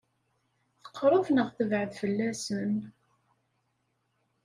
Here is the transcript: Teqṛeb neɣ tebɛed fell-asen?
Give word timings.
Teqṛeb 0.83 1.25
neɣ 1.31 1.47
tebɛed 1.57 1.91
fell-asen? 2.01 2.71